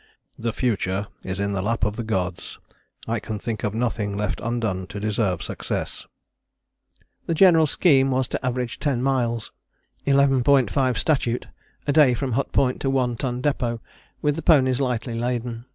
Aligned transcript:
"The 0.39 0.51
future 0.51 1.09
is 1.23 1.39
in 1.39 1.53
the 1.53 1.61
lap 1.61 1.83
of 1.83 1.95
the 1.95 2.03
gods; 2.03 2.57
I 3.07 3.19
can 3.19 3.37
think 3.37 3.63
of 3.63 3.75
nothing 3.75 4.17
left 4.17 4.41
undone 4.41 4.87
to 4.87 4.99
deserve 4.99 5.43
success." 5.43 6.07
The 7.27 7.35
general 7.35 7.67
scheme 7.67 8.09
was 8.09 8.27
to 8.29 8.43
average 8.43 8.79
10 8.79 9.03
miles 9.03 9.51
(11.5 10.07 10.97
statute) 10.97 11.45
a 11.85 11.93
day 11.93 12.15
from 12.15 12.31
Hut 12.31 12.51
Point 12.51 12.81
to 12.81 12.89
One 12.89 13.15
Ton 13.15 13.43
Depôt 13.43 13.79
with 14.23 14.35
the 14.35 14.41
ponies 14.41 14.81
lightly 14.81 15.13
laden. 15.13 15.65